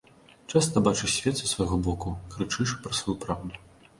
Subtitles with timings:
[0.53, 3.63] Часта бачыш свет са свайго боку, крычыш пра сваю праўду.